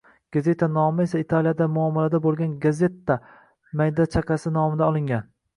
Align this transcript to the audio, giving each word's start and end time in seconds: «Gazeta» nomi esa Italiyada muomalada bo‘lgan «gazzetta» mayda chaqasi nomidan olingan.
«Gazeta» 0.35 0.67
nomi 0.77 1.03
esa 1.09 1.21
Italiyada 1.23 1.67
muomalada 1.75 2.21
bo‘lgan 2.25 2.57
«gazzetta» 2.65 3.21
mayda 3.83 4.11
chaqasi 4.17 4.57
nomidan 4.57 4.87
olingan. 4.89 5.31